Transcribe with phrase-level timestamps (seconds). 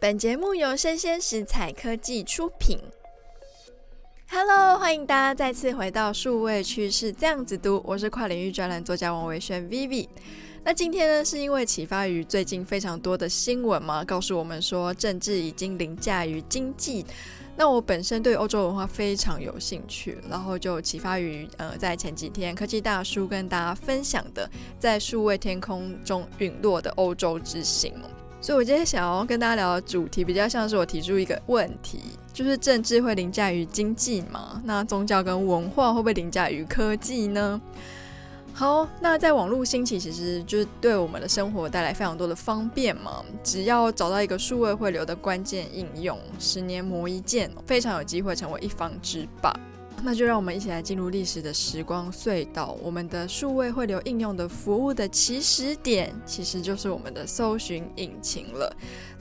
[0.00, 2.78] 本节目由生鲜食材科技出品。
[4.30, 10.08] Hello，欢迎大家再次回到数位趋势这样子读，我是跨领域专栏作家王维轩 Vivi。
[10.62, 17.04] 那今天呢，是因为启发于最近非常多的新闻嘛，告诉我们说政治已经凌驾于经济。
[17.56, 27.92] 那我本身对欧洲文化非常有兴趣，然后就启发于呃，在前几天科技大叔跟大家分享的，在数位天空中陨落的欧洲之星。
[28.40, 31.98] 所以我今天想要跟大家聊的主题，比较像是我提出一个问题，
[32.32, 34.62] 就是政治会凌驾于经济吗？
[34.64, 37.60] 那宗教跟文化会不会凌驾于科技呢？
[38.54, 43.24] 好，那在网络兴起，其实就是对我们的生活带来非常多的方便嘛。
[43.42, 49.52] 只要找到一个数位汇流的关键应用，十年磨一剑，非常有机会成为一方之霸。
[50.02, 52.78] 那就让我们一起来进入历史的时光隧道。
[52.82, 58.74] 我们的数位汇流应用的服务的起始点，其实就是我们的搜寻引擎了。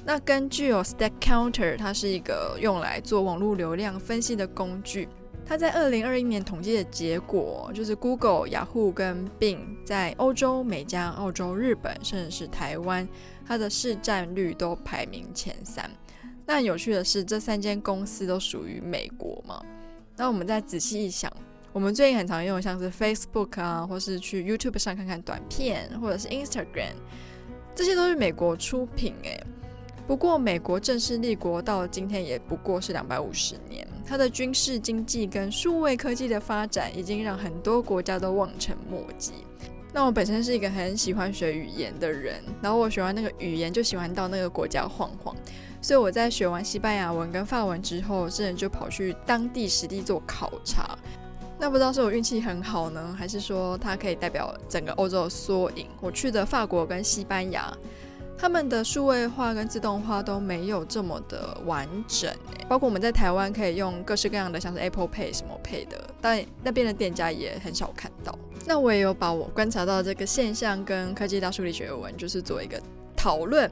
[0.06, 5.10] 那根据有 Stack Counter，它是一个用来做网络流量分析的工具。
[5.46, 13.08] 它在二零二一年统计的结果，就是 Google、雅虎跟 Bing 在欧洲、美加、澳洲、日本，甚至是台湾，
[13.46, 15.90] 它的市占率都排名前三。
[16.46, 19.62] 那有趣的是，这三间公司都属于美国嘛。
[20.18, 21.32] 那我们再仔细一想，
[21.72, 26.96] 我们最近很常用的像是 Facebook 啊，或是去 YouTube 上看看短片，或者是 Instagram，
[27.76, 29.40] 这些都是美国出品诶。
[30.08, 39.34] 不过，美国正式立国到今天也不过是两百五十年，它的军事、经济跟数位科技的发展，已经让很多国家都望尘莫及。
[39.94, 45.36] 那我本身是一个很喜欢学语言的人，然后我学完那个语言，就喜欢到那个国家晃晃。
[45.82, 50.98] 所以我在学完西班牙文跟法文之后，真的就跑去当地实地做考察。
[51.60, 55.88] 那不知道是我运气很好呢，还是说它可以代表整个欧洲的缩影？
[56.00, 57.72] 我去的法国跟西班牙。
[58.40, 62.32] 他们的数位化跟自动化都没有这么的完整，
[62.70, 68.38] 包括我们在台湾可以用各式各样的，像是 Apple Pay 什么 Pay 的，但那边的店家也很少看到。
[68.64, 72.80] 那我也有把我观察到这个现象跟科技大叔李学文就是做一个
[73.28, 73.70] 讨论。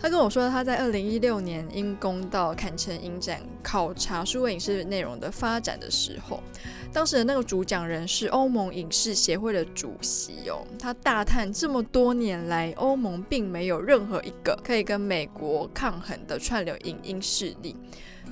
[0.00, 6.42] 他跟我说，他在二零一六年因公到坎城影展考察数位影视内容的发展的时候，
[6.90, 10.66] 当时的那个主讲人是欧盟影视协会的主席哦。
[10.78, 17.76] 他大叹这么多年来，欧盟并没有任何一个可以跟美国抗衡的串流影音势力。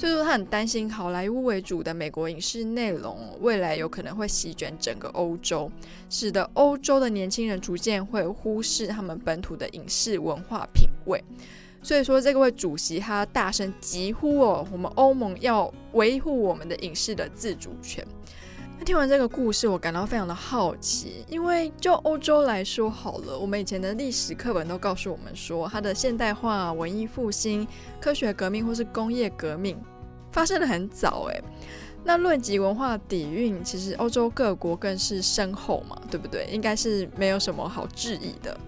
[0.03, 5.71] 所以说，他很担心好莱坞为主的美国影视内容未来有可能会席卷整个欧洲，
[6.11, 11.23] 使得欧洲的年轻人逐渐会忽视他们本土的影视文化品味。
[11.85, 18.05] 所以说，这位主席他大声疾呼哦，我们欧盟要维护我们的影视的自主权。
[18.81, 27.65] 那听完这个故事，我感到非常的好奇，因为就欧洲来说好了，我们以前的历史课本都告诉我们说，它的现代化、文艺复兴、
[28.01, 29.79] 科学革命或是工业革命
[30.33, 31.41] 发生得很早诶。
[32.05, 36.49] 那论及文化底蕴，其实欧洲各国更是深厚嘛，对不对？
[36.51, 38.59] 应该是没有什么好质疑的。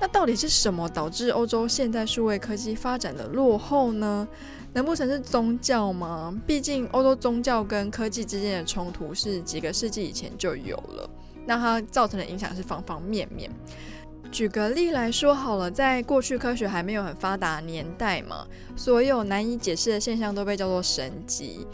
[0.00, 4.26] 那到底是什么导致欧洲现代数位科技发展的落后呢？
[4.72, 6.38] 难不成是宗教吗？
[6.46, 11.08] 毕竟欧洲宗教跟科技之间的冲突是几个世纪以前就有了，
[11.46, 13.50] 那它造成的影响是方方面面。
[14.36, 21.66] 举个例来说好了，在过去科学还没有很发达年代嘛，所有难以解释的现象都被叫做神迹。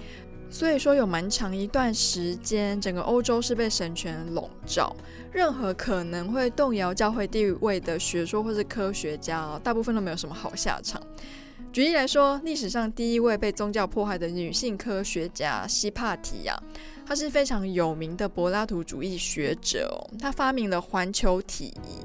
[0.48, 4.94] 所以说有蛮长一段时间，整个欧洲是被神权笼罩，
[5.32, 11.02] 任何可能会动摇教会地位的学说或是科学家，大部分都没有什么好下场。
[11.72, 16.56] 举例来说，历史上第一位被宗教迫害的女性科学家希帕提亚，
[17.04, 19.98] 她是非常有名的柏拉图主义学者哦。
[20.20, 21.96] 她发明了环球体仪，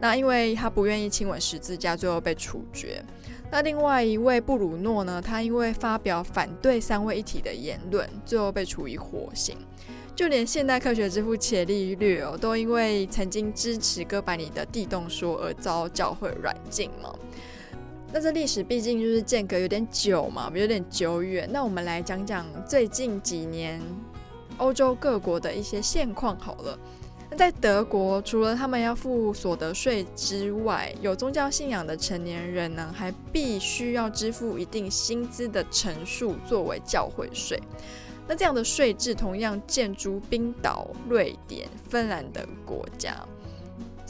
[0.00, 3.04] 那因为他不愿意亲吻十字架，最后被处决。
[3.52, 9.56] 那另外一位布鲁诺呢，他因为发表反对三位一体的言论，最后被处以火刑。
[10.16, 17.14] 就连现代科学之父伽利略哦，都因为曾经支持哥白尼的地动说而遭教会软禁嘛。
[18.12, 21.48] 那这历史毕竟就是间隔有点久嘛，有点久远。
[21.52, 23.80] 那我们来讲讲最近几年
[24.58, 26.78] 欧洲各国的一些现况好了。
[27.40, 37.58] 在德国，除了他们要付所得税之外，有宗教信仰的成年人呢，还必须要支付一定薪资的成数作为教会税。
[38.28, 43.16] 那这样的税制同样建筑冰岛、瑞典、芬兰等国家。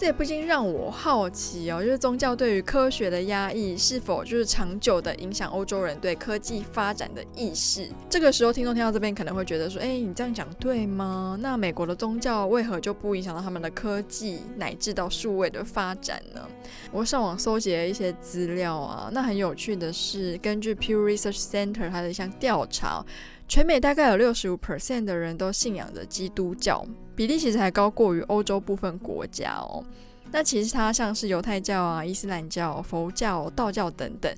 [0.01, 7.87] 这也不禁让我好奇哦，就是宗教对于科学的压抑，是否就是长久的影响欧洲人对科技发展的意识？
[8.09, 11.37] 这个时候，听众听到这边可能会觉得说：“哎，你这样讲对吗？
[11.43, 16.49] 那美国的宗教为何就不影响到他们的科技乃至到数位的发展呢？”
[16.91, 23.05] 我上网搜集了一些资料啊，那很有趣的是，根据 Pew Research Center 它的一项调查，
[23.51, 26.87] 全美大概有六十五 percent 的人都信仰着基督教。
[27.17, 29.85] 比例其实还高过于欧洲部分国家哦。
[30.31, 34.33] 那其实它像是犹太教啊、伊斯兰教、佛教、道教等等，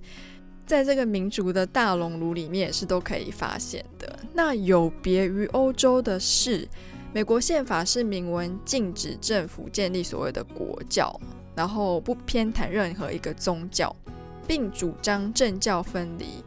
[0.67, 4.19] 在这个民族的大熔炉里面也是都可以发现的。
[4.33, 6.67] 那有别于欧洲的是，
[7.13, 11.15] 美国宪法是明文禁止政府建立所谓的国教，
[11.55, 13.95] 然后不偏袒任何一个宗教，
[14.47, 16.43] 并主张政教分离。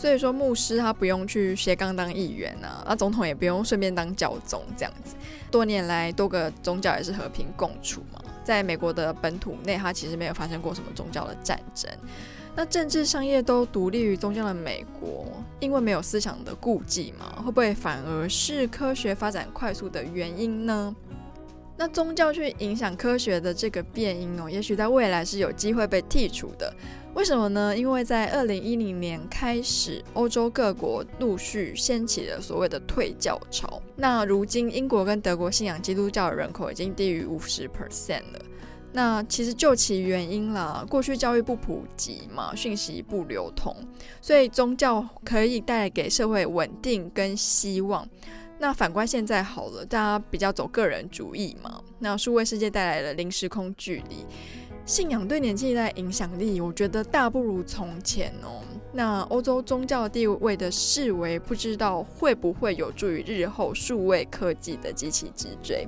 [0.00, 5.16] 所以说，牧师他不用去斜杠当议员啊，那总统也不用顺便当教宗这样子。
[5.50, 8.22] 多年来，多个宗教也是和平共处嘛。
[8.44, 11.90] 在美国的本土内，它其实没有发生过什么宗教的战争。
[12.54, 15.26] 那政治、商业都独立于宗教的美国，
[15.58, 20.94] 因为没有思想的顾忌嘛，会不会反而是科学发展快速的原因呢？
[21.76, 26.72] 那宗教去影响科学的这个变因哦，也许在未来是有机会被剔除的。
[27.18, 27.76] 为什么呢？
[27.76, 33.82] 因为在二零一零年开始，欧洲各国陆续掀起了所谓的退教潮。
[33.96, 38.40] 那如今，英国跟德国信仰基督教的人口已经低于五十 percent 了。
[38.92, 43.74] 那其实就其原因啦，过去教育不普及嘛，讯息不流通，
[44.22, 48.08] 所以宗教可以带给社会稳定跟希望。
[48.60, 54.24] 那反观现在好了，大家比较走个人主义嘛，那数位世界带来了零时空距离。
[54.88, 58.62] 信仰对年轻一代影响力，我觉得大不如从前哦。
[58.90, 65.86] 那欧洲宗教地位的视为，不知道会不会有助于日后数位科技的急起直追。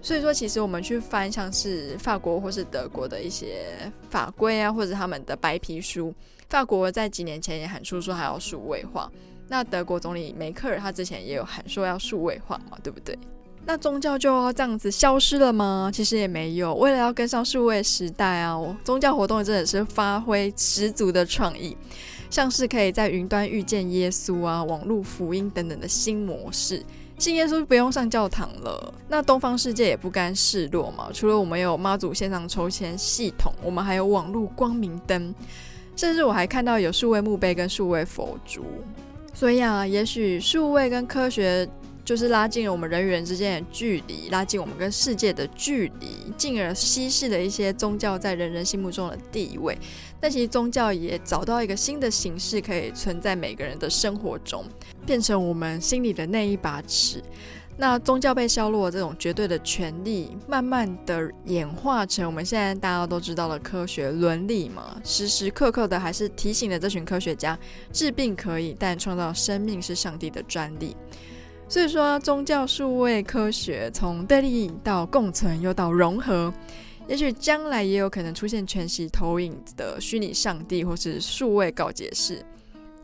[0.00, 3.66] 所以说，其实我们去翻像是法国或是德国的一些
[4.08, 6.14] 法规啊，或者他们的白皮书，
[6.48, 9.10] 法国在几年前也喊出说还要数位化。
[9.48, 13.18] 那德国总理梅克尔他之前也有喊说要数位化嘛，对不对？
[13.66, 15.90] 那宗教就要这样子消失了吗？
[15.92, 16.74] 其实也没有。
[16.74, 21.74] 为了要跟上数位时代啊，宗教活动真的是发挥十足的创意，
[22.28, 26.82] 像是可以在云端遇见耶稣啊，网络福音等等的新模式。
[27.16, 28.92] 信耶稣不用上教堂了。
[29.08, 35.34] 那东方世界也不甘示弱嘛，除了我们有妈祖线上抽签系统，我们还有网络光明灯，
[35.96, 38.62] 甚至我还看到有数位墓碑跟数位佛珠。
[39.32, 41.66] 所以啊，也许数位跟科学。
[42.04, 49.78] 就是拉近了我们人与人之间的距离，拉近我们跟世界的距离，进而稀释了一些宗教在人人心目中的地位。
[50.20, 54.64] 但其实宗教也找到一个新的形式，可以存在每个人的生活中，
[55.06, 57.22] 变成我们心里的那一把尺。
[57.76, 67.58] 那宗教被削弱这种绝对的权利，慢慢的演化成我们现在大家都知道的科学伦理嘛，时时刻刻的还是提醒了这群科学家：
[67.92, 70.96] 治病可以，但创造生命是上帝的专利。
[71.74, 76.54] 所以说，宗教、数位科学从对立到共存，又到融合，
[77.08, 82.46] 也许将来也有可能出现全息投影的虚拟上帝，或是数位告解室。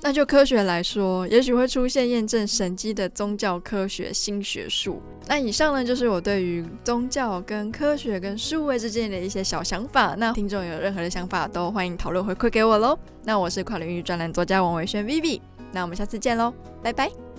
[0.03, 5.03] 那就科学来说，也许会出现验证神迹的宗教科学新学术。
[5.27, 10.15] 那以上呢，就是我对于宗教跟科学跟数位之间的一些小想法。
[10.17, 12.97] 那听众有任何的想法，都欢迎讨论回馈给我喽。
[13.25, 15.41] 那我是跨领域专栏作家王维轩 Vivi，
[15.73, 17.30] 那我们下次见喽，拜拜。